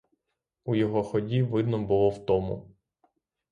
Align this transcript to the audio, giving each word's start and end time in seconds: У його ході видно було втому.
У 0.65 0.75
його 0.75 1.03
ході 1.03 1.43
видно 1.43 1.79
було 1.83 2.09
втому. 2.09 2.67